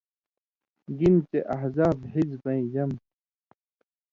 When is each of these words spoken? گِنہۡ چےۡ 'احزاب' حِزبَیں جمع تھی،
گِنہۡ 0.97 1.23
چےۡ 1.29 1.45
'احزاب' 1.53 1.99
حِزبَیں 2.11 2.63
جمع 2.73 2.97
تھی، 3.01 3.07